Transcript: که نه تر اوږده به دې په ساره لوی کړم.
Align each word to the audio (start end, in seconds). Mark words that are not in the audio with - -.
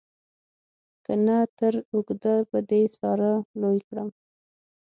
که 1.03 1.13
نه 1.25 1.37
تر 1.57 1.73
اوږده 1.93 2.35
به 2.49 2.59
دې 2.69 2.81
په 2.89 2.93
ساره 2.97 3.31
لوی 3.61 3.79
کړم. 3.87 4.09